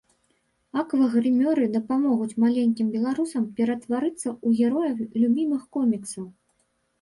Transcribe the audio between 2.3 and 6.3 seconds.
маленькім беларусам ператварыцца ў герояў любімых коміксаў.